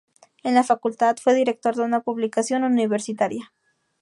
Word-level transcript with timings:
En 0.41 0.55
la 0.55 0.63
Facultad, 0.63 1.17
fue 1.23 1.35
director 1.35 1.75
de 1.75 1.83
una 1.83 2.01
publicación 2.01 2.63
universitaria. 2.63 3.53